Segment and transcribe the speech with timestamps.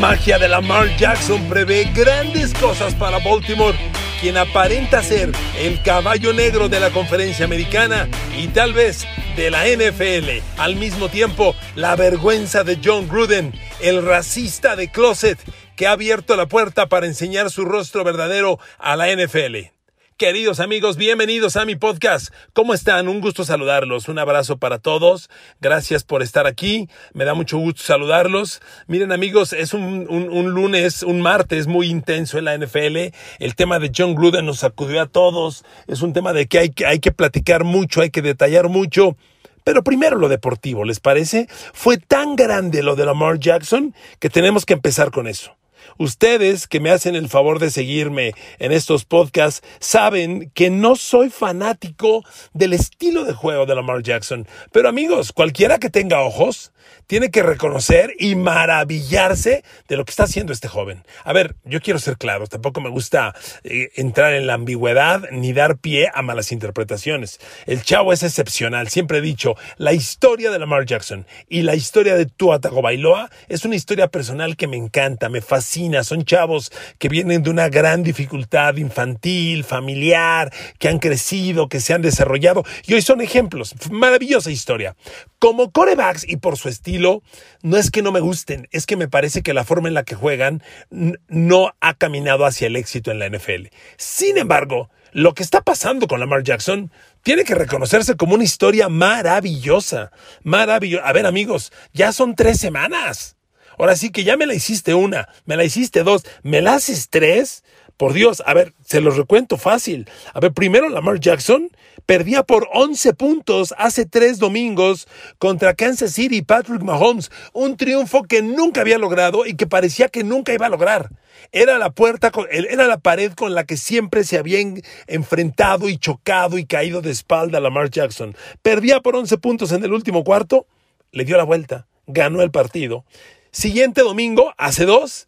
[0.00, 3.76] magia de Lamar Jackson prevé grandes cosas para Baltimore,
[4.20, 9.64] quien aparenta ser el caballo negro de la conferencia americana y tal vez de la
[9.66, 10.42] NFL.
[10.60, 15.38] Al mismo tiempo, la vergüenza de John Gruden, el racista de Closet,
[15.76, 19.77] que ha abierto la puerta para enseñar su rostro verdadero a la NFL.
[20.18, 22.34] Queridos amigos, bienvenidos a mi podcast.
[22.52, 23.06] ¿Cómo están?
[23.06, 24.08] Un gusto saludarlos.
[24.08, 25.30] Un abrazo para todos.
[25.60, 26.88] Gracias por estar aquí.
[27.14, 28.60] Me da mucho gusto saludarlos.
[28.88, 30.08] Miren amigos, es un,
[30.50, 33.14] lunes, un martes muy intenso en la NFL.
[33.38, 35.64] El tema de John Gruden nos sacudió a todos.
[35.86, 39.16] Es un tema de que hay, hay que platicar mucho, hay que detallar mucho.
[39.62, 41.46] Pero primero lo deportivo, ¿les parece?
[41.72, 45.57] Fue tan grande lo de Lamar Jackson que tenemos que empezar con eso.
[45.96, 51.30] Ustedes que me hacen el favor de seguirme en estos podcasts saben que no soy
[51.30, 54.46] fanático del estilo de juego de Lamar Jackson.
[54.72, 56.72] Pero amigos, cualquiera que tenga ojos
[57.06, 61.04] tiene que reconocer y maravillarse de lo que está haciendo este joven.
[61.24, 65.52] A ver, yo quiero ser claro, tampoco me gusta eh, entrar en la ambigüedad ni
[65.52, 67.40] dar pie a malas interpretaciones.
[67.66, 72.14] El chavo es excepcional, siempre he dicho, la historia de Lamar Jackson y la historia
[72.14, 77.08] de Tua Tagovailoa es una historia personal que me encanta, me fascina, son chavos que
[77.08, 82.94] vienen de una gran dificultad infantil, familiar, que han crecido, que se han desarrollado y
[82.94, 84.96] hoy son ejemplos, maravillosa historia.
[85.38, 87.22] Como corebacks y por su estilo,
[87.62, 90.04] no es que no me gusten, es que me parece que la forma en la
[90.04, 93.68] que juegan no ha caminado hacia el éxito en la NFL.
[93.96, 96.92] Sin embargo, lo que está pasando con Lamar Jackson
[97.22, 100.10] tiene que reconocerse como una historia maravillosa.
[100.42, 101.06] Maravillosa.
[101.06, 103.37] A ver, amigos, ya son tres semanas.
[103.78, 107.08] Ahora sí que ya me la hiciste una, me la hiciste dos, me la haces
[107.08, 107.64] tres.
[107.96, 110.08] Por Dios, a ver, se los recuento fácil.
[110.32, 111.68] A ver, primero Lamar Jackson
[112.06, 115.08] perdía por 11 puntos hace tres domingos
[115.38, 117.32] contra Kansas City y Patrick Mahomes.
[117.52, 121.10] Un triunfo que nunca había logrado y que parecía que nunca iba a lograr.
[121.50, 126.56] Era la puerta, era la pared con la que siempre se habían enfrentado y chocado
[126.56, 128.36] y caído de espalda Lamar Jackson.
[128.62, 130.66] Perdía por 11 puntos en el último cuarto,
[131.10, 133.04] le dio la vuelta, ganó el partido.
[133.50, 135.26] Siguiente domingo, hace dos,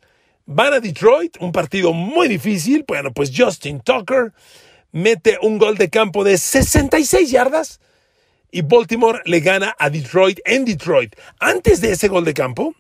[0.53, 2.84] Van a Detroit, un partido muy difícil.
[2.86, 4.32] Bueno, pues Justin Tucker
[4.91, 7.80] mete un gol de campo de 66 yardas
[8.50, 11.14] y Baltimore le gana a Detroit en Detroit.
[11.38, 12.75] Antes de ese gol de campo,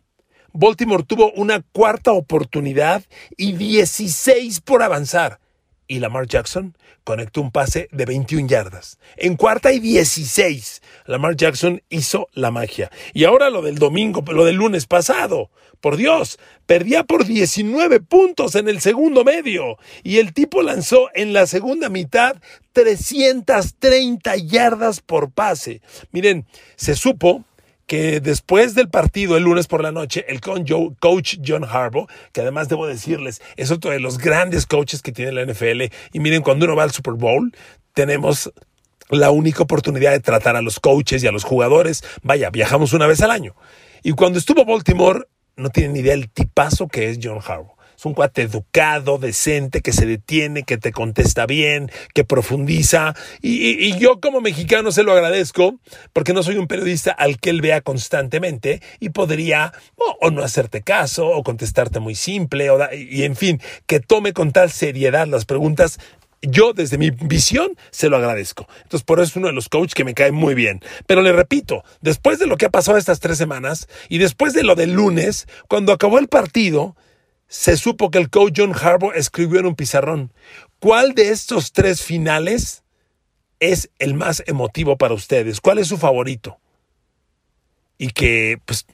[0.52, 3.04] Baltimore tuvo una cuarta oportunidad
[3.36, 5.38] y 16 por avanzar.
[5.90, 9.00] Y Lamar Jackson conectó un pase de 21 yardas.
[9.16, 12.92] En cuarta y 16, Lamar Jackson hizo la magia.
[13.12, 15.50] Y ahora lo del domingo, lo del lunes pasado.
[15.80, 21.32] Por Dios, perdía por 19 puntos en el segundo medio y el tipo lanzó en
[21.32, 22.36] la segunda mitad
[22.72, 25.82] 330 yardas por pase.
[26.12, 26.46] Miren,
[26.76, 27.44] se supo
[27.90, 32.68] que después del partido el lunes por la noche, el coach John Harbaugh, que además
[32.68, 36.66] debo decirles, es otro de los grandes coaches que tiene la NFL, y miren, cuando
[36.66, 37.52] uno va al Super Bowl,
[37.92, 38.52] tenemos
[39.08, 42.04] la única oportunidad de tratar a los coaches y a los jugadores.
[42.22, 43.56] Vaya, viajamos una vez al año.
[44.04, 47.74] Y cuando estuvo Baltimore, no tienen ni idea el tipazo que es John Harbaugh.
[48.00, 53.14] Es un cuate educado, decente, que se detiene, que te contesta bien, que profundiza.
[53.42, 55.78] Y, yo como mexicano se lo agradezco
[56.14, 59.74] porque no soy un periodista al que él vea constantemente y podría
[60.18, 64.50] o, no hacerte caso o contestarte muy simple o y en fin, que tome con
[64.52, 65.98] tal seriedad las preguntas
[66.40, 68.66] yo desde mi visión se lo agradezco.
[68.82, 70.80] Entonces por eso es uno de los coaches que me cae muy bien.
[71.06, 74.62] Pero le repito, después de lo que ha pasado estas tres semanas y después de
[74.62, 76.96] lo del lunes, cuando acabó el partido,
[77.50, 80.32] se supo que el coach John Harbaugh escribió en un pizarrón,
[80.78, 82.84] ¿cuál de estos tres finales
[83.58, 85.60] es el más emotivo para ustedes?
[85.60, 86.58] ¿Cuál es su favorito?
[87.98, 88.86] Y que pues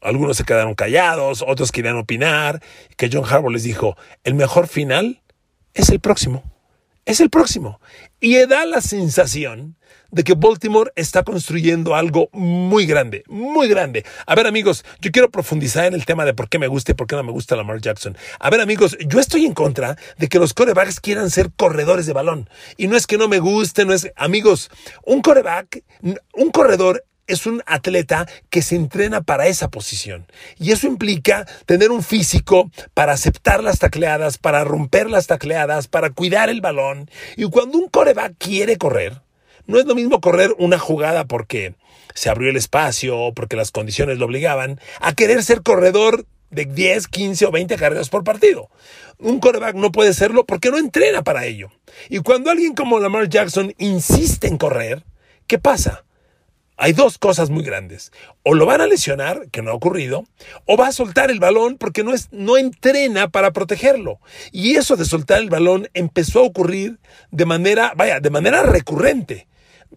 [0.00, 2.62] algunos se quedaron callados, otros querían opinar,
[2.96, 5.20] que John Harbaugh les dijo, el mejor final
[5.74, 6.44] es el próximo
[7.08, 7.80] es el próximo.
[8.20, 9.76] Y da la sensación
[10.10, 14.04] de que Baltimore está construyendo algo muy grande, muy grande.
[14.26, 16.94] A ver amigos, yo quiero profundizar en el tema de por qué me gusta y
[16.94, 18.16] por qué no me gusta Lamar Jackson.
[18.38, 22.12] A ver amigos, yo estoy en contra de que los corebacks quieran ser corredores de
[22.12, 22.48] balón.
[22.76, 24.10] Y no es que no me guste, no es...
[24.16, 24.70] Amigos,
[25.04, 25.82] un coreback,
[26.34, 30.26] un corredor es un atleta que se entrena para esa posición.
[30.58, 36.10] Y eso implica tener un físico para aceptar las tacleadas, para romper las tacleadas, para
[36.10, 37.08] cuidar el balón.
[37.36, 39.20] Y cuando un coreback quiere correr,
[39.68, 41.74] no es lo mismo correr una jugada porque
[42.14, 46.64] se abrió el espacio o porque las condiciones lo obligaban, a querer ser corredor de
[46.64, 48.70] 10, 15 o 20 carreras por partido.
[49.18, 51.70] Un coreback no puede serlo porque no entrena para ello.
[52.08, 55.04] Y cuando alguien como Lamar Jackson insiste en correr,
[55.46, 56.04] ¿qué pasa?
[56.78, 58.12] hay dos cosas muy grandes.
[58.44, 60.24] O lo van a lesionar, que no ha ocurrido,
[60.64, 64.20] o va a soltar el balón porque no, es, no entrena para protegerlo.
[64.52, 67.00] Y eso de soltar el balón empezó a ocurrir
[67.32, 69.47] de manera, vaya, de manera recurrente.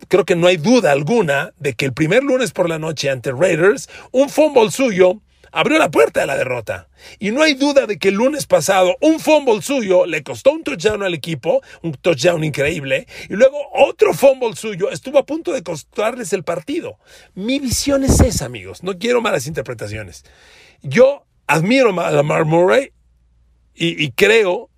[0.07, 3.31] Creo que no hay duda alguna de que el primer lunes por la noche ante
[3.31, 5.21] Raiders, un fumble suyo
[5.51, 6.87] abrió la puerta de la derrota.
[7.19, 10.63] Y no hay duda de que el lunes pasado un fumble suyo le costó un
[10.63, 15.63] touchdown al equipo, un touchdown increíble, y luego otro fumble suyo estuvo a punto de
[15.63, 16.97] costarles el partido.
[17.35, 18.83] Mi visión es esa, amigos.
[18.83, 20.23] No quiero malas interpretaciones.
[20.81, 22.91] Yo admiro a Lamar Murray
[23.75, 24.69] y, y creo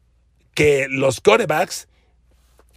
[0.54, 1.88] que los quarterbacks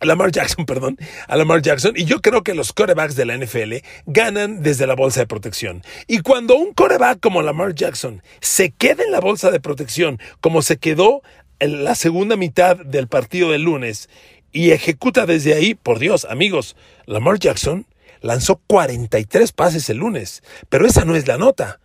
[0.00, 0.98] Lamar Jackson, perdón,
[1.28, 3.74] a Lamar Jackson, y yo creo que los corebacks de la NFL
[4.06, 5.82] ganan desde la bolsa de protección.
[6.06, 10.62] Y cuando un coreback como Lamar Jackson se queda en la bolsa de protección, como
[10.62, 11.22] se quedó
[11.58, 14.08] en la segunda mitad del partido del lunes,
[14.52, 16.76] y ejecuta desde ahí, por Dios, amigos,
[17.06, 17.86] Lamar Jackson
[18.20, 21.80] lanzó 43 pases el lunes, pero esa no es la nota.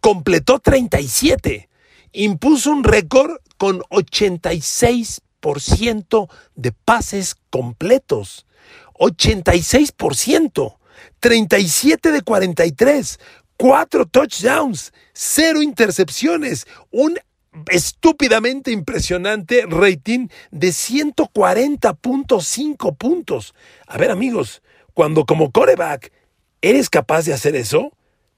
[0.00, 1.68] Completó 37,
[2.12, 5.20] impuso un récord con 86
[6.54, 8.46] de pases completos.
[8.94, 10.76] 86%.
[11.20, 13.20] 37 de 43.
[13.56, 14.92] 4 touchdowns.
[15.12, 16.66] 0 intercepciones.
[16.90, 17.18] Un
[17.68, 23.54] estúpidamente impresionante rating de 140.5 puntos.
[23.86, 24.62] A ver amigos,
[24.94, 26.10] cuando como coreback
[26.62, 27.90] eres capaz de hacer eso,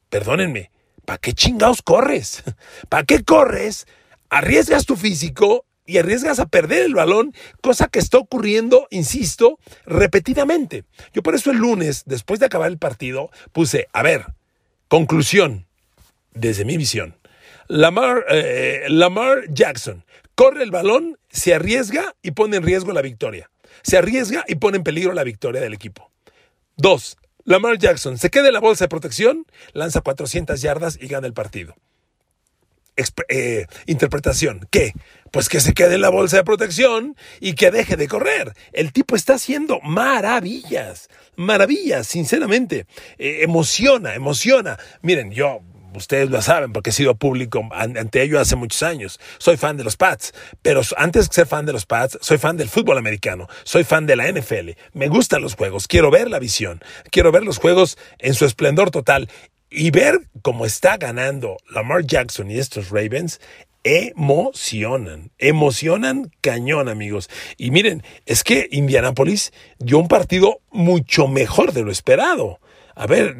[0.08, 0.70] perdónenme,
[1.04, 2.42] ¿para qué chingados corres?
[2.88, 3.86] ¿Para qué corres?
[4.30, 10.84] Arriesgas tu físico y arriesgas a perder el balón, cosa que está ocurriendo, insisto, repetidamente.
[11.12, 14.26] Yo por eso el lunes, después de acabar el partido, puse, a ver,
[14.88, 15.66] conclusión,
[16.32, 17.16] desde mi visión.
[17.68, 23.50] Lamar, eh, Lamar Jackson corre el balón, se arriesga y pone en riesgo la victoria.
[23.82, 26.10] Se arriesga y pone en peligro la victoria del equipo.
[26.76, 31.26] Dos, Lamar Jackson se queda en la bolsa de protección, lanza 400 yardas y gana
[31.26, 31.74] el partido.
[33.28, 34.66] Eh, interpretación.
[34.70, 34.92] ¿Qué?
[35.32, 38.52] Pues que se quede en la bolsa de protección y que deje de correr.
[38.72, 42.86] El tipo está haciendo maravillas, maravillas, sinceramente.
[43.18, 44.78] Eh, emociona, emociona.
[45.00, 45.62] Miren, yo
[45.94, 49.20] ustedes lo saben porque he sido público ante ello hace muchos años.
[49.38, 50.32] Soy fan de los Pats,
[50.62, 54.06] pero antes de ser fan de los Pats, soy fan del fútbol americano, soy fan
[54.06, 54.70] de la NFL.
[54.92, 56.80] Me gustan los juegos, quiero ver la visión,
[57.10, 59.28] quiero ver los juegos en su esplendor total
[59.70, 63.40] y ver cómo está ganando Lamar Jackson y estos Ravens
[63.84, 67.28] emocionan, emocionan cañón, amigos.
[67.56, 72.60] Y miren, es que Indianapolis dio un partido mucho mejor de lo esperado.
[72.94, 73.36] A ver,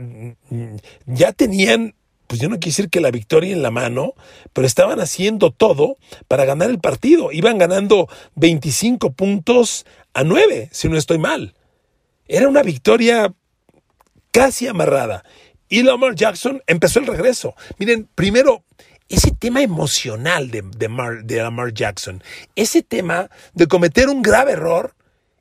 [1.07, 1.95] ya tenían,
[2.27, 4.15] pues yo no quiero decir que la victoria en la mano,
[4.53, 5.97] pero estaban haciendo todo
[6.29, 7.33] para ganar el partido.
[7.33, 11.55] Iban ganando 25 puntos a 9, si no estoy mal.
[12.27, 13.33] Era una victoria
[14.31, 15.25] casi amarrada.
[15.69, 17.55] Y Lamar Jackson empezó el regreso.
[17.79, 18.63] Miren, primero,
[19.09, 22.23] ese tema emocional de, de, Lamar Jackson,
[22.57, 24.95] ese tema de cometer un grave error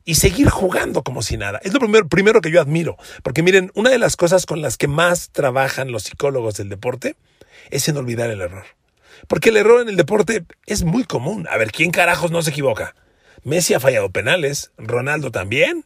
[0.04, 1.60] y seguir jugando como si nada.
[1.64, 2.98] Es lo primero, primero que yo admiro.
[3.24, 7.16] Porque miren, una de las cosas con las que más trabajan los psicólogos del deporte
[7.70, 8.66] es en olvidar el error.
[9.28, 11.48] Porque el error en el deporte es muy común.
[11.50, 12.96] A ver, ¿quién carajos no se equivoca?
[13.44, 15.86] Messi ha fallado penales, Ronaldo también.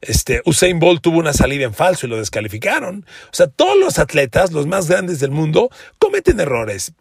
[0.00, 3.06] Este, Usain Bolt tuvo una salida en falso y lo descalificaron.
[3.32, 6.92] O sea, todos los atletas, los más grandes del mundo, cometen errores.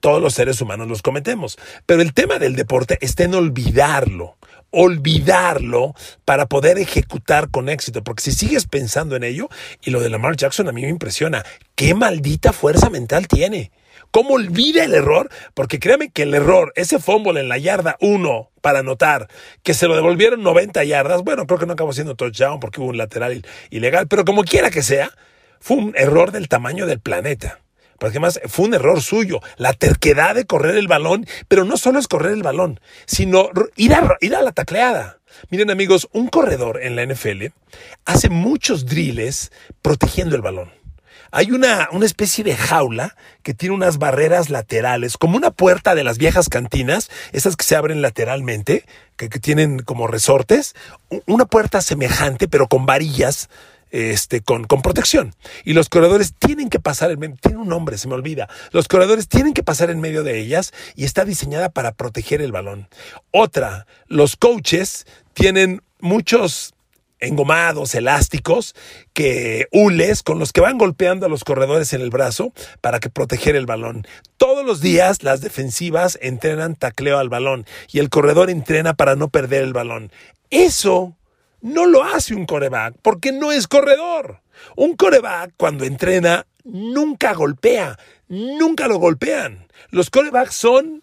[0.00, 1.58] Todos los seres humanos los cometemos.
[1.86, 4.36] Pero el tema del deporte está en olvidarlo.
[4.70, 5.94] Olvidarlo
[6.24, 8.02] para poder ejecutar con éxito.
[8.02, 9.48] Porque si sigues pensando en ello,
[9.84, 11.44] y lo de Lamar Jackson a mí me impresiona,
[11.74, 13.70] qué maldita fuerza mental tiene.
[14.10, 15.30] ¿Cómo olvida el error?
[15.54, 19.28] Porque créame que el error, ese fumble en la yarda 1 para anotar,
[19.62, 22.88] que se lo devolvieron 90 yardas, bueno, creo que no acabó siendo touchdown porque hubo
[22.88, 25.12] un lateral ilegal, pero como quiera que sea,
[25.60, 27.60] fue un error del tamaño del planeta.
[28.00, 31.98] Porque además fue un error suyo, la terquedad de correr el balón, pero no solo
[31.98, 35.18] es correr el balón, sino ir a, ir a la tacleada.
[35.50, 37.52] Miren amigos, un corredor en la NFL
[38.06, 39.52] hace muchos drills
[39.82, 40.79] protegiendo el balón
[41.32, 46.04] hay una, una especie de jaula que tiene unas barreras laterales, como una puerta de
[46.04, 48.84] las viejas cantinas, esas que se abren lateralmente,
[49.16, 50.74] que, tienen como resortes,
[51.26, 53.48] una puerta semejante, pero con varillas
[53.90, 55.34] este, con, con, protección.
[55.64, 58.48] Y los corredores tienen que pasar, en, tiene un nombre, se me olvida.
[58.70, 62.52] Los corredores tienen que pasar en medio de ellas y está diseñada para proteger el
[62.52, 62.88] balón.
[63.30, 66.74] Otra, los coaches tienen muchos
[67.20, 68.74] engomados, elásticos,
[69.12, 73.10] que hules con los que van golpeando a los corredores en el brazo para que
[73.10, 74.06] proteger el balón.
[74.36, 79.28] Todos los días las defensivas entrenan tacleo al balón y el corredor entrena para no
[79.28, 80.10] perder el balón.
[80.50, 81.16] Eso
[81.62, 84.40] No lo hace un coreback porque no es corredor.
[84.76, 87.98] Un coreback cuando entrena nunca golpea,
[88.28, 89.66] nunca lo golpean.
[89.90, 91.02] Los corebacks son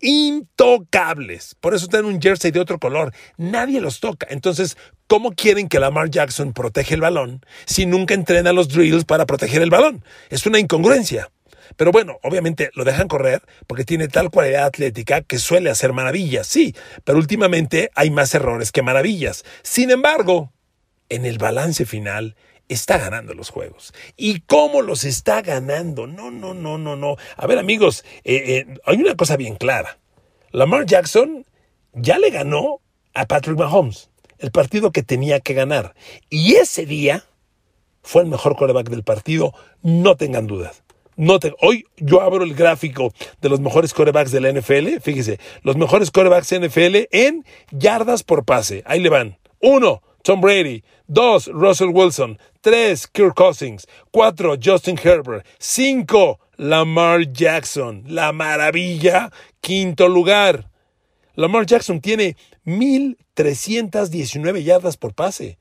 [0.00, 1.54] intocables.
[1.60, 3.12] Por eso tienen un jersey de otro color.
[3.36, 4.26] Nadie los toca.
[4.30, 4.76] Entonces,
[5.06, 9.62] ¿cómo quieren que Lamar Jackson protege el balón si nunca entrena los drills para proteger
[9.62, 10.04] el balón?
[10.28, 11.30] Es una incongruencia.
[11.76, 16.46] Pero bueno, obviamente lo dejan correr porque tiene tal cualidad atlética que suele hacer maravillas,
[16.46, 19.44] sí, pero últimamente hay más errores que maravillas.
[19.62, 20.52] Sin embargo,
[21.08, 22.36] en el balance final,
[22.74, 23.92] está ganando los juegos.
[24.16, 26.06] ¿Y cómo los está ganando?
[26.06, 27.16] No, no, no, no, no.
[27.36, 29.98] A ver amigos, eh, eh, hay una cosa bien clara.
[30.52, 31.44] Lamar Jackson
[31.92, 32.80] ya le ganó
[33.14, 35.94] a Patrick Mahomes el partido que tenía que ganar.
[36.28, 37.24] Y ese día
[38.02, 40.82] fue el mejor coreback del partido, no tengan dudas.
[41.60, 43.12] Hoy yo abro el gráfico
[43.42, 45.00] de los mejores corebacks de la NFL.
[45.02, 48.82] Fíjese, los mejores corebacks NFL en yardas por pase.
[48.86, 49.38] Ahí le van.
[49.60, 50.82] Uno, Tom Brady.
[51.06, 52.38] Dos, Russell Wilson.
[52.60, 53.86] Tres, Kirk Cousins.
[54.10, 55.46] Cuatro, Justin Herbert.
[55.58, 58.04] Cinco, Lamar Jackson.
[58.06, 59.30] La maravilla.
[59.60, 60.70] Quinto lugar.
[61.34, 62.36] Lamar Jackson tiene
[62.66, 65.58] 1.319 yardas por pase.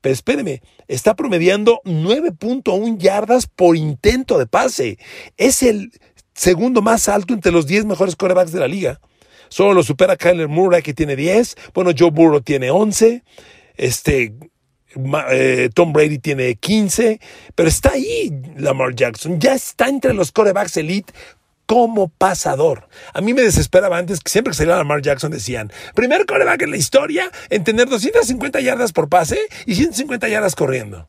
[0.00, 4.98] Pero espéreme, está promediando 9.1 yardas por intento de pase.
[5.36, 5.92] Es el
[6.34, 9.00] segundo más alto entre los 10 mejores quarterbacks de la liga.
[9.50, 11.56] Solo lo supera Kyler Murray, que tiene 10.
[11.74, 13.22] Bueno, Joe Burrow tiene 11.
[13.80, 14.34] Este,
[15.30, 17.18] eh, Tom Brady tiene 15.
[17.54, 19.40] Pero está ahí Lamar Jackson.
[19.40, 21.12] Ya está entre los quarterbacks elite
[21.64, 22.88] como pasador.
[23.14, 26.72] A mí me desesperaba antes que siempre que salía Lamar Jackson decían, primer coreback en
[26.72, 31.08] la historia en tener 250 yardas por pase y 150 yardas corriendo.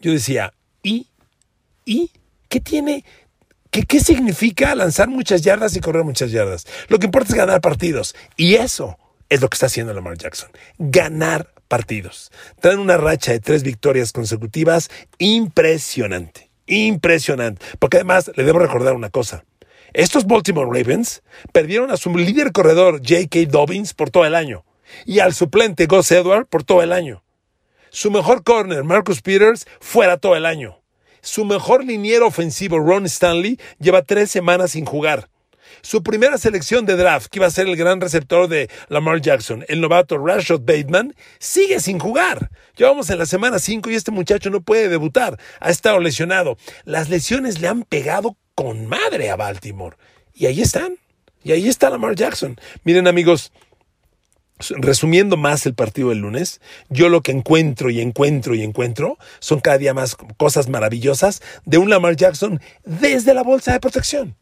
[0.00, 1.06] Yo decía, ¿y?
[1.84, 2.10] ¿Y?
[2.48, 3.04] ¿Qué tiene?
[3.70, 6.66] ¿Qué, ¿Qué significa lanzar muchas yardas y correr muchas yardas?
[6.88, 8.16] Lo que importa es ganar partidos.
[8.36, 8.98] Y eso
[9.30, 10.50] es lo que está haciendo Lamar Jackson.
[10.78, 12.30] Ganar partidos.
[12.60, 16.50] Traen una racha de tres victorias consecutivas impresionante.
[16.66, 17.64] Impresionante.
[17.78, 19.44] Porque además le debo recordar una cosa.
[19.92, 21.22] Estos Baltimore Ravens
[21.52, 23.46] perdieron a su líder corredor J.K.
[23.48, 24.64] Dobbins por todo el año
[25.06, 27.22] y al suplente Gus Edward por todo el año.
[27.90, 30.80] Su mejor corner, Marcus Peters, fuera todo el año.
[31.22, 35.28] Su mejor liniero ofensivo, Ron Stanley, lleva tres semanas sin jugar.
[35.82, 39.64] Su primera selección de draft, que iba a ser el gran receptor de Lamar Jackson,
[39.68, 42.50] el novato Rashad Bateman, sigue sin jugar.
[42.76, 45.38] Llevamos en la semana 5 y este muchacho no puede debutar.
[45.60, 46.56] Ha estado lesionado.
[46.84, 49.96] Las lesiones le han pegado con madre a Baltimore.
[50.34, 50.96] Y ahí están.
[51.42, 52.58] Y ahí está Lamar Jackson.
[52.84, 53.52] Miren amigos,
[54.76, 59.60] resumiendo más el partido del lunes, yo lo que encuentro y encuentro y encuentro son
[59.60, 64.36] cada día más cosas maravillosas de un Lamar Jackson desde la bolsa de protección.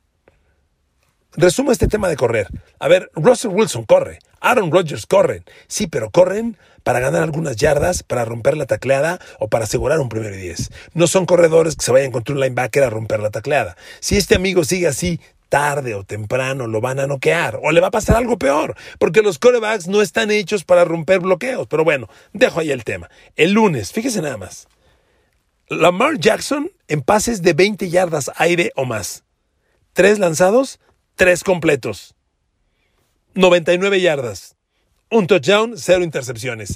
[1.37, 2.49] Resumo este tema de correr.
[2.79, 8.03] A ver, Russell Wilson corre, Aaron Rodgers corren, sí, pero corren para ganar algunas yardas,
[8.03, 10.71] para romper la tacleada o para asegurar un primero y diez.
[10.95, 13.77] No son corredores que se vayan contra un linebacker a romper la tacleada.
[14.01, 15.21] Si este amigo sigue así,
[15.51, 19.23] tarde o temprano lo van a noquear o le va a pasar algo peor, porque
[19.23, 21.67] los corebacks no están hechos para romper bloqueos.
[21.67, 23.11] Pero bueno, dejo ahí el tema.
[23.37, 24.67] El lunes, fíjese nada más.
[25.69, 29.25] Lamar Jackson en pases de 20 yardas aire o más.
[29.93, 30.81] Tres lanzados,
[31.19, 32.15] tres completos.
[33.35, 34.55] 99 yardas.
[35.11, 36.75] Un touchdown, cero intercepciones.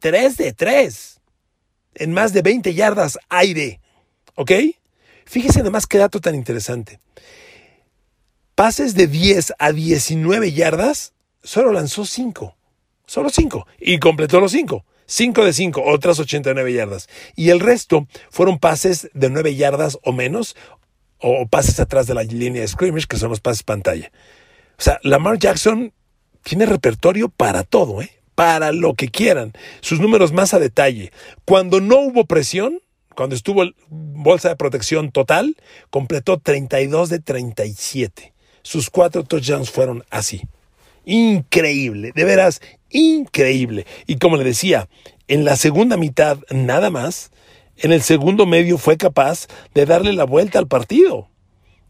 [0.00, 1.20] 3 de 3.
[1.94, 3.80] En más de 20 yardas aire.
[4.34, 4.50] ¿Ok?
[5.24, 6.98] Fíjese además qué dato tan interesante.
[8.56, 12.56] Pases de 10 a 19 yardas, solo lanzó 5.
[13.06, 13.66] Solo 5.
[13.78, 14.84] Y completó los 5.
[15.06, 17.08] 5 de 5, otras 89 yardas.
[17.36, 20.56] Y el resto fueron pases de 9 yardas o menos,
[21.26, 24.12] o pases atrás de la línea de scrimmage, que son los pases pantalla.
[24.78, 25.92] O sea, Lamar Jackson
[26.42, 28.10] tiene repertorio para todo, ¿eh?
[28.34, 29.52] para lo que quieran.
[29.80, 31.12] Sus números más a detalle.
[31.46, 32.80] Cuando no hubo presión,
[33.16, 35.56] cuando estuvo bolsa de protección total,
[35.88, 38.34] completó 32 de 37.
[38.62, 40.42] Sus cuatro touchdowns fueron así.
[41.06, 43.86] Increíble, de veras, increíble.
[44.06, 44.88] Y como le decía,
[45.28, 47.30] en la segunda mitad nada más,
[47.78, 51.28] en el segundo medio fue capaz de darle la vuelta al partido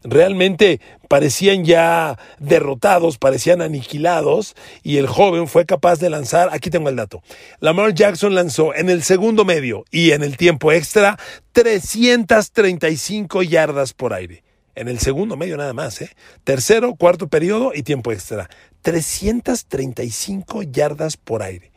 [0.05, 6.89] realmente parecían ya derrotados, parecían aniquilados, y el joven fue capaz de lanzar, aquí tengo
[6.89, 7.21] el dato,
[7.59, 11.17] Lamar Jackson lanzó en el segundo medio y en el tiempo extra
[11.51, 14.43] 335 yardas por aire.
[14.75, 16.09] En el segundo medio nada más, ¿eh?
[16.43, 18.49] Tercero, cuarto periodo y tiempo extra.
[18.81, 21.71] 335 yardas por aire.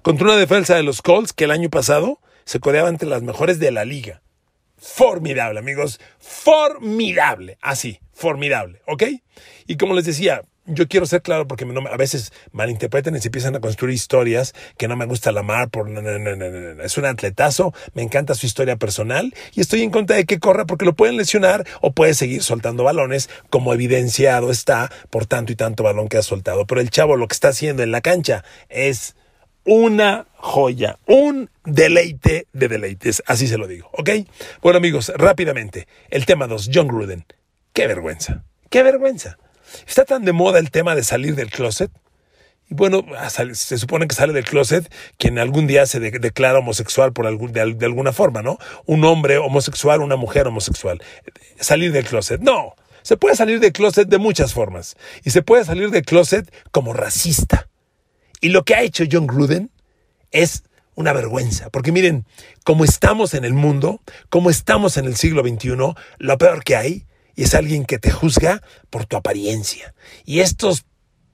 [0.00, 3.58] Contra una defensa de los Colts que el año pasado se codeaba entre las mejores
[3.58, 4.22] de la liga
[4.78, 6.00] formidable, amigos.
[6.18, 7.58] Formidable.
[7.60, 8.80] Así, formidable.
[8.86, 9.04] ¿Ok?
[9.66, 13.56] Y como les decía, yo quiero ser claro porque a veces malinterpretan y se empiezan
[13.56, 18.34] a construir historias que no me gusta la mar por es un atletazo, me encanta
[18.34, 21.92] su historia personal y estoy en contra de que corra porque lo pueden lesionar o
[21.92, 26.66] puede seguir soltando balones como evidenciado está por tanto y tanto balón que ha soltado.
[26.66, 29.16] Pero el chavo lo que está haciendo en la cancha es
[29.68, 34.10] una joya, un deleite de deleites, así se lo digo, ¿ok?
[34.62, 37.26] Bueno amigos, rápidamente, el tema 2, John Gruden.
[37.74, 39.36] Qué vergüenza, qué vergüenza.
[39.86, 41.90] Está tan de moda el tema de salir del closet.
[42.70, 43.04] Y bueno,
[43.52, 47.74] se supone que sale del closet quien algún día se declara homosexual por algún, de,
[47.74, 48.56] de, alguna forma, ¿no?
[48.86, 51.02] Un hombre homosexual, una mujer homosexual.
[51.60, 52.40] Salir del closet.
[52.40, 54.96] No, se puede salir del closet de muchas formas.
[55.24, 57.67] Y se puede salir del closet como racista.
[58.40, 59.70] Y lo que ha hecho John Gruden
[60.30, 60.64] es
[60.94, 62.26] una vergüenza, porque miren,
[62.64, 65.76] como estamos en el mundo, como estamos en el siglo XXI,
[66.18, 69.94] lo peor que hay es alguien que te juzga por tu apariencia.
[70.24, 70.84] Y estos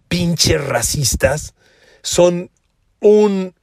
[0.08, 1.54] pinches racistas
[2.02, 2.50] son
[3.00, 3.54] un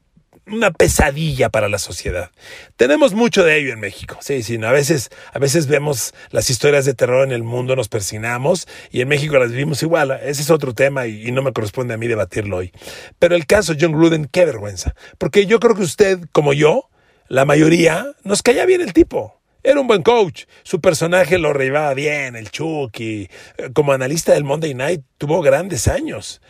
[0.47, 2.31] una pesadilla para la sociedad.
[2.75, 4.17] Tenemos mucho de ello en México.
[4.21, 7.89] Sí, sí, a veces, a veces vemos las historias de terror en el mundo, nos
[7.89, 10.11] persignamos y en México las vivimos igual.
[10.23, 12.71] Ese es otro tema y, no me corresponde a mí debatirlo hoy.
[13.19, 14.95] Pero el caso John Gruden, qué vergüenza.
[15.17, 16.89] Porque yo creo que usted, como yo,
[17.27, 19.39] la mayoría, nos caía bien el tipo.
[19.63, 20.45] Era un buen coach.
[20.63, 23.29] Su personaje lo llevaba bien, el Chucky.
[23.57, 26.41] Eh, como analista del Monday Night tuvo grandes años.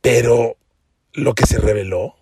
[0.00, 0.56] Pero
[1.12, 2.17] lo que se reveló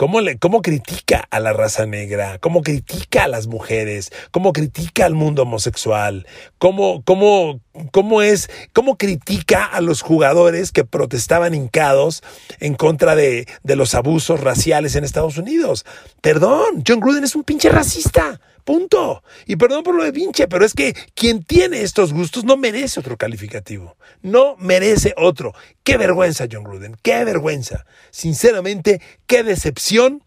[0.00, 5.04] cómo, le, cómo critica a la raza negra, cómo critica a las mujeres, cómo critica
[5.04, 6.26] al mundo homosexual,
[6.56, 7.60] cómo, cómo,
[7.92, 12.22] cómo es, cómo critica a los jugadores que protestaban hincados
[12.60, 15.84] en contra de, de los abusos raciales en Estados Unidos.
[16.22, 18.40] Perdón, John Gruden es un pinche racista.
[18.64, 19.22] Punto.
[19.46, 23.00] Y perdón por lo de pinche, pero es que quien tiene estos gustos no merece
[23.00, 23.96] otro calificativo.
[24.22, 25.54] No merece otro.
[25.82, 26.96] Qué vergüenza, John Gruden.
[27.02, 27.84] Qué vergüenza.
[28.10, 30.22] Sinceramente, qué decepción.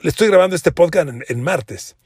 [0.00, 1.96] Le estoy grabando este podcast en, martes.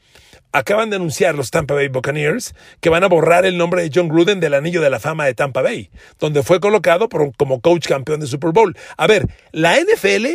[0.52, 4.08] Acaban de anunciar los Tampa Bay Buccaneers que van a borrar el nombre de John
[4.08, 8.20] Gruden del anillo de la fama de Tampa Bay, donde fue colocado como coach campeón
[8.20, 8.76] de Super Bowl.
[8.96, 10.26] A ver, la NFL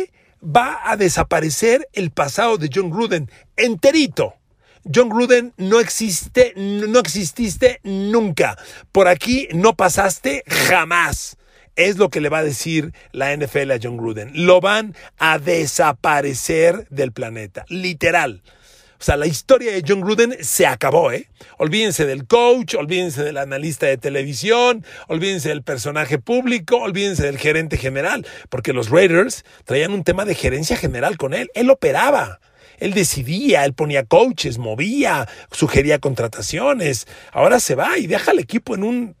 [0.44, 4.34] va a desaparecer el pasado de John Gruden enterito.
[4.92, 8.56] John Gruden no existe, no exististe nunca.
[8.92, 11.36] Por aquí no pasaste jamás.
[11.76, 14.30] Es lo que le va a decir la NFL a John Gruden.
[14.34, 17.64] Lo van a desaparecer del planeta.
[17.68, 18.42] Literal.
[19.00, 21.28] O sea, la historia de John Gruden se acabó, ¿eh?
[21.58, 27.76] Olvídense del coach, olvídense del analista de televisión, olvídense del personaje público, olvídense del gerente
[27.76, 31.50] general, porque los Raiders traían un tema de gerencia general con él.
[31.54, 32.40] Él operaba.
[32.78, 37.06] Él decidía, él ponía coaches, movía, sugería contrataciones.
[37.32, 39.16] Ahora se va y deja al equipo en un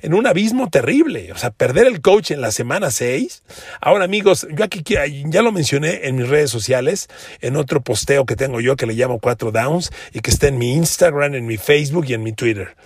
[0.00, 1.32] en un abismo terrible.
[1.32, 3.42] O sea, perder el coach en la semana 6.
[3.80, 4.82] Ahora, amigos, yo aquí
[5.26, 7.08] ya lo mencioné en mis redes sociales,
[7.40, 10.58] en otro posteo que tengo yo que le llamo 4 Downs y que está en
[10.58, 12.76] mi Instagram, en mi Facebook y en mi Twitter.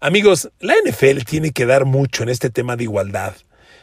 [0.00, 3.34] Amigos, la NFL tiene que dar mucho en este tema de igualdad.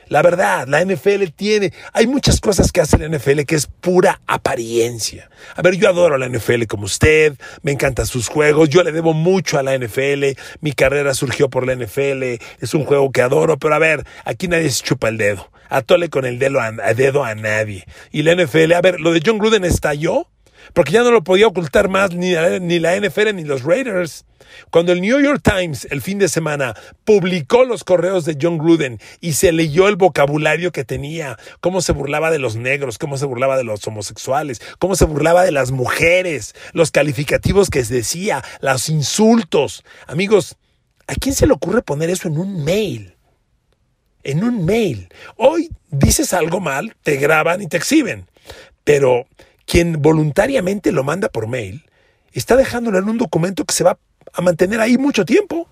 [0.08, 4.22] La verdad, la NFL tiene, hay muchas cosas que hace la NFL que es pura
[4.28, 5.30] apariencia.
[5.56, 9.14] A ver, yo adoro la NFL como usted, me encantan sus juegos, yo le debo
[9.14, 12.24] mucho a la NFL, mi carrera surgió por la NFL,
[12.62, 16.10] es un juego que adoro, pero a ver, aquí nadie se chupa el dedo, atole
[16.10, 17.86] con el dedo a, dedo a nadie.
[18.12, 20.28] Y la NFL, a ver, lo de John Gruden estalló
[20.74, 24.26] porque ya no lo podía ocultar más ni, ni la NFL ni los Raiders.
[24.70, 29.00] Cuando el New York Times el fin de semana publicó los correos de John Gruden
[29.22, 33.26] y se leyó el vocabulario que tenía, cómo se burlaba de los negros, cómo se
[33.26, 38.90] burlaba de los homosexuales, cómo se burlaba de las mujeres, los calificativos que decía, los
[38.90, 39.84] insultos.
[40.08, 40.56] Amigos,
[41.08, 43.16] ¿a quién se le ocurre poner eso en un mail?
[44.24, 45.10] En un mail.
[45.38, 48.28] Hoy dices algo mal, te graban y te exhiben.
[48.84, 49.28] Pero
[49.66, 51.86] quien voluntariamente lo manda por mail,
[52.34, 53.98] está dejándolo en un documento que se va
[54.34, 55.68] a mantener ahí mucho tiempo.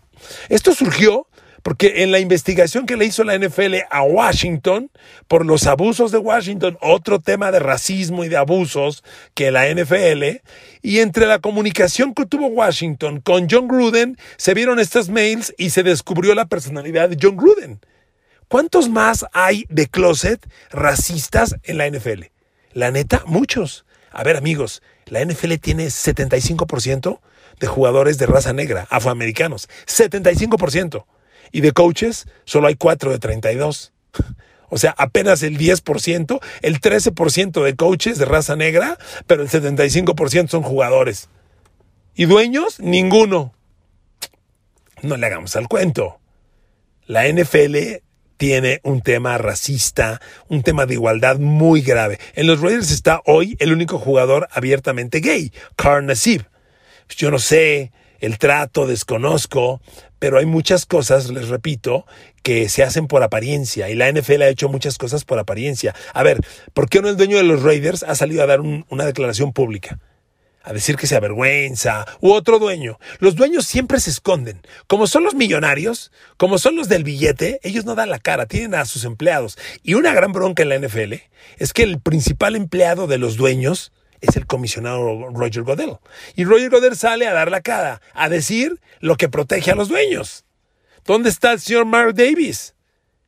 [0.49, 1.27] Esto surgió
[1.63, 4.91] porque en la investigación que le hizo la NFL a Washington
[5.29, 9.03] por los abusos de Washington, otro tema de racismo y de abusos
[9.33, 10.41] que la NFL,
[10.81, 15.69] y entre la comunicación que tuvo Washington con John Gruden, se vieron estas mails y
[15.69, 17.79] se descubrió la personalidad de John Gruden.
[18.49, 22.32] ¿Cuántos más hay de closet racistas en la NFL?
[22.73, 23.85] La neta, muchos.
[24.11, 27.19] A ver, amigos, la NFL tiene 75%
[27.59, 29.69] de jugadores de raza negra, afroamericanos.
[29.87, 31.05] 75%.
[31.51, 33.93] Y de coaches, solo hay 4 de 32.
[34.69, 40.49] O sea, apenas el 10%, el 13% de coaches de raza negra, pero el 75%
[40.49, 41.29] son jugadores.
[42.15, 42.79] ¿Y dueños?
[42.79, 43.53] Ninguno.
[45.03, 46.19] No le hagamos al cuento.
[47.05, 48.01] La NFL
[48.37, 52.19] tiene un tema racista, un tema de igualdad muy grave.
[52.35, 56.45] En los Raiders está hoy el único jugador abiertamente gay, Carl Nassib.
[57.09, 59.81] Yo no sé, el trato, desconozco,
[60.19, 62.05] pero hay muchas cosas, les repito,
[62.41, 65.93] que se hacen por apariencia y la NFL ha hecho muchas cosas por apariencia.
[66.13, 66.39] A ver,
[66.73, 69.99] ¿por qué no el dueño de los Raiders ha salido a dar una declaración pública?
[70.63, 72.97] A decir que se avergüenza, u otro dueño.
[73.19, 74.61] Los dueños siempre se esconden.
[74.87, 78.73] Como son los millonarios, como son los del billete, ellos no dan la cara, tienen
[78.73, 79.57] a sus empleados.
[79.83, 81.15] Y una gran bronca en la NFL
[81.57, 85.97] es que el principal empleado de los dueños es el comisionado Roger Godell.
[86.35, 89.89] Y Roger Godell sale a dar la cara, a decir lo que protege a los
[89.89, 90.45] dueños.
[91.05, 92.73] ¿Dónde está el señor Mark Davis?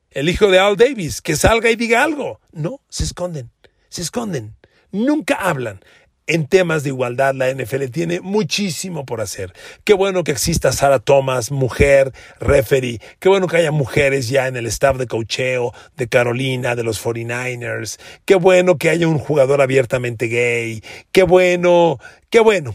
[0.10, 2.40] El hijo de Al Davis, que salga y diga algo.
[2.54, 3.52] No, se esconden,
[3.90, 4.56] se esconden.
[4.92, 5.82] Nunca hablan
[6.28, 9.54] en temas de igualdad la NFL tiene muchísimo por hacer.
[9.84, 13.00] Qué bueno que exista Sara Thomas, mujer, referee.
[13.20, 17.04] Qué bueno que haya mujeres ya en el staff de cocheo de Carolina, de los
[17.04, 18.00] 49ers.
[18.26, 20.84] Qué bueno que haya un jugador abiertamente gay.
[21.12, 22.74] Qué bueno, qué bueno.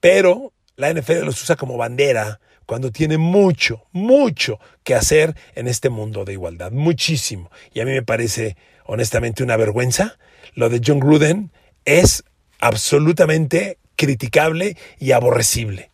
[0.00, 5.90] Pero la NFL los usa como bandera cuando tiene mucho, mucho que hacer en este
[5.90, 6.72] mundo de igualdad.
[6.72, 7.50] Muchísimo.
[7.72, 10.16] Y a mí me parece honestamente una vergüenza.
[10.54, 11.50] Lo de John Gruden
[11.84, 12.24] es
[12.64, 15.90] absolutamente criticable y aborrecible.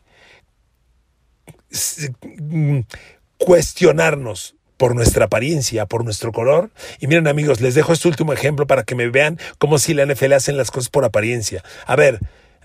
[3.39, 6.71] Cuestionarnos por nuestra apariencia, por nuestro color.
[7.01, 10.07] Y miren amigos, les dejo este último ejemplo para que me vean cómo si la
[10.07, 11.63] NFL hacen las cosas por apariencia.
[11.87, 12.21] A ver,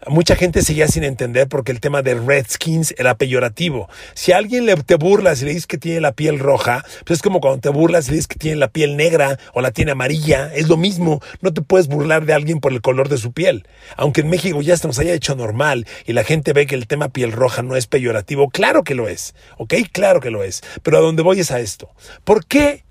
[0.07, 3.89] Mucha gente seguía sin entender porque el tema de Redskins era peyorativo.
[4.13, 7.17] Si a alguien le, te burlas y le dices que tiene la piel roja, pues
[7.17, 9.71] es como cuando te burlas y le dices que tiene la piel negra o la
[9.71, 10.53] tiene amarilla.
[10.53, 11.21] Es lo mismo.
[11.41, 13.67] No te puedes burlar de alguien por el color de su piel.
[13.97, 16.85] Aunque en México ya se nos haya hecho normal y la gente ve que el
[16.85, 19.33] tema piel roja no es peyorativo, claro que lo es.
[19.57, 19.73] ¿Ok?
[19.91, 20.61] Claro que lo es.
[20.83, 21.89] Pero a donde voy es a esto.
[22.23, 22.84] ¿Por qué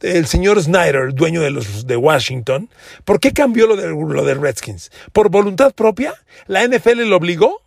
[0.00, 2.68] el señor Snyder, dueño de los de Washington,
[3.04, 4.90] ¿por qué cambió lo de, lo de Redskins?
[5.12, 6.14] ¿Por voluntad propia?
[6.46, 7.62] ¿La NFL lo obligó?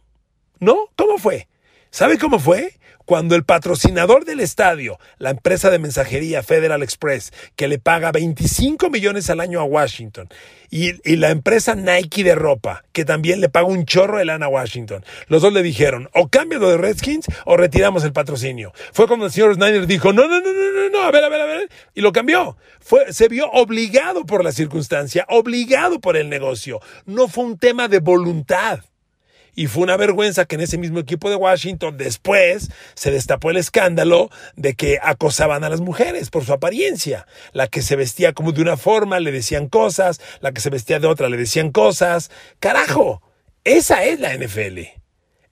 [0.59, 0.89] ¿No?
[0.95, 1.47] ¿Cómo fue?
[1.91, 2.78] ¿Sabe cómo fue?
[3.09, 8.91] Cuando el patrocinador del estadio, la empresa de mensajería Federal Express, que le paga 25
[8.91, 10.29] millones al año a Washington,
[10.69, 14.49] y, la empresa Nike de ropa, que también le paga un chorro de lana a
[14.49, 18.73] Washington, los dos le dijeron, o cambio lo de Redskins o retiramos el patrocinio.
[18.93, 21.29] Fue cuando el señor Snyder dijo, no, no, no, no, no, no, a ver, a
[21.29, 22.57] ver, a ver, y lo cambió.
[23.09, 26.79] Se vio obligado por la circunstancia, obligado por el negocio.
[27.07, 28.81] No fue un tema de voluntad.
[29.59, 33.57] Y fue una vergüenza que en ese mismo equipo de Washington después se destapó el
[33.57, 37.27] escándalo de que acosaban a las mujeres por su apariencia.
[37.51, 41.01] La que se vestía como de una forma le decían cosas, la que se vestía
[41.01, 42.31] de otra le decían cosas.
[42.61, 43.21] Carajo,
[43.65, 44.79] esa es la NFL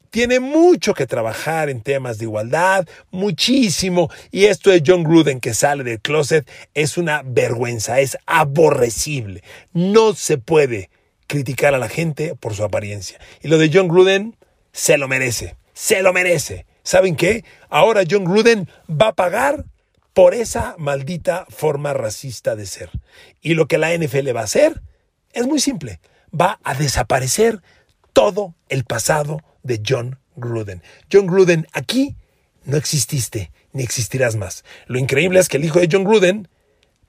[0.10, 4.10] tiene mucho que trabajar en temas de igualdad, muchísimo.
[4.32, 9.44] Y esto de John Gruden que sale del closet es una vergüenza, es aborrecible.
[9.74, 10.90] No se puede
[11.28, 13.20] criticar a la gente por su apariencia.
[13.42, 14.36] Y lo de John Gruden
[14.72, 16.66] se lo merece, se lo merece.
[16.84, 17.44] ¿Saben qué?
[17.70, 19.66] Ahora John Gruden va a pagar
[20.14, 22.90] por esa maldita forma racista de ser.
[23.42, 24.82] Y lo que la NFL va a hacer
[25.34, 26.00] es muy simple.
[26.34, 27.62] Va a desaparecer
[28.14, 30.82] todo el pasado de John Gruden.
[31.12, 32.16] John Gruden, aquí
[32.64, 34.64] no exististe ni existirás más.
[34.88, 36.48] Lo increíble es que el hijo de John Gruden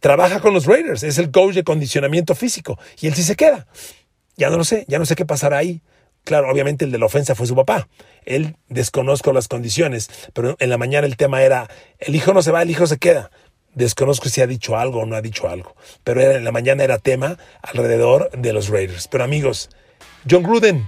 [0.00, 3.66] trabaja con los Raiders, es el coach de condicionamiento físico y él sí se queda.
[4.38, 5.82] Ya no lo sé, ya no sé qué pasará ahí.
[6.22, 7.88] Claro, obviamente el de la ofensa fue su papá.
[8.24, 12.52] Él desconozco las condiciones, pero en la mañana el tema era, el hijo no se
[12.52, 13.30] va, el hijo se queda.
[13.74, 15.74] Desconozco si ha dicho algo o no ha dicho algo,
[16.04, 19.08] pero en la mañana era tema alrededor de los Raiders.
[19.08, 19.70] Pero amigos,
[20.28, 20.86] John Gruden,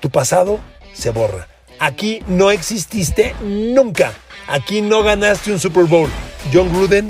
[0.00, 0.58] tu pasado
[0.92, 1.48] se borra.
[1.78, 4.12] Aquí no exististe nunca.
[4.48, 6.10] Aquí no ganaste un Super Bowl.
[6.52, 7.08] John Gruden,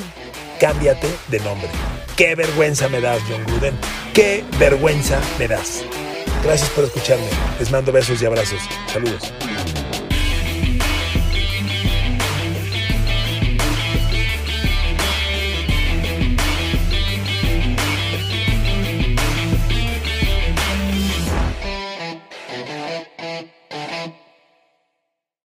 [0.61, 1.69] cámbiate de nombre.
[2.17, 3.77] Qué vergüenza me das, John Gruden.
[4.13, 5.85] Qué vergüenza me das.
[6.45, 7.27] Gracias por escucharme.
[7.59, 8.61] Les mando besos y abrazos.
[8.93, 9.33] Saludos.